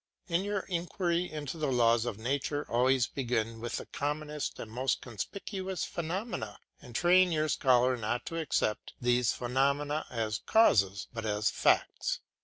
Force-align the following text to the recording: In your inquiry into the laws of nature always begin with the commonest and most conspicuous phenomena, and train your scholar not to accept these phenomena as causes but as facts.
In 0.27 0.43
your 0.43 0.61
inquiry 0.61 1.31
into 1.31 1.59
the 1.59 1.71
laws 1.71 2.05
of 2.05 2.17
nature 2.17 2.65
always 2.67 3.05
begin 3.05 3.59
with 3.59 3.77
the 3.77 3.85
commonest 3.85 4.57
and 4.59 4.71
most 4.71 4.99
conspicuous 4.99 5.85
phenomena, 5.85 6.57
and 6.81 6.95
train 6.95 7.31
your 7.31 7.47
scholar 7.49 7.95
not 7.95 8.25
to 8.25 8.39
accept 8.39 8.93
these 8.99 9.31
phenomena 9.33 10.07
as 10.09 10.39
causes 10.39 11.07
but 11.13 11.27
as 11.27 11.51
facts. 11.51 12.19